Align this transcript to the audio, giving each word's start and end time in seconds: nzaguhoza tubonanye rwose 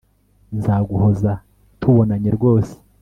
nzaguhoza 0.57 1.31
tubonanye 1.79 2.29
rwose 2.37 2.73